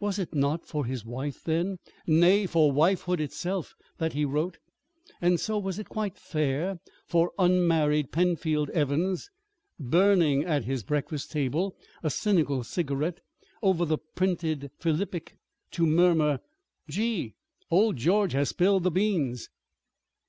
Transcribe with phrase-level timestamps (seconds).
[0.00, 1.78] Was it not for his wife, then;
[2.08, 4.58] nay, for wifehood itself, that he wrote?
[5.20, 9.30] And so, was it quite fair for unmarried Penfield Evans,
[9.78, 13.20] burning at his breakfast table a cynical cigarette
[13.62, 15.36] over the printed philippic,
[15.70, 16.40] to murmur,
[16.88, 17.36] "Gee!
[17.70, 19.50] old George has spilled the beans!"